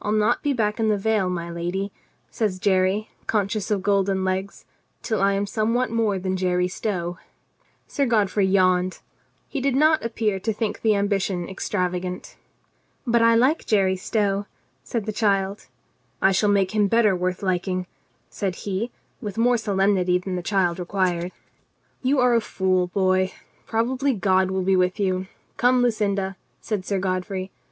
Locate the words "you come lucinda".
25.00-26.36